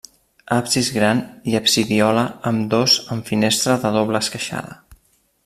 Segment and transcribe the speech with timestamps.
[0.53, 1.21] Absis gran
[1.51, 4.77] i absidiola, ambdós amb finestra de doble esqueixada.